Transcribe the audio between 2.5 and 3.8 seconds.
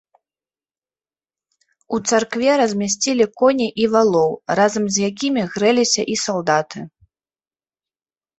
размясцілі коней